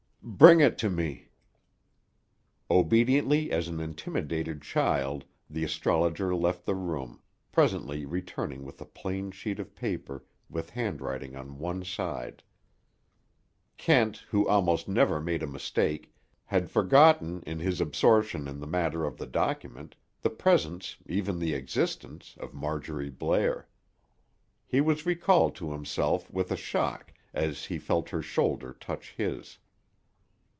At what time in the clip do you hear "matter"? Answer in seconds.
18.67-19.05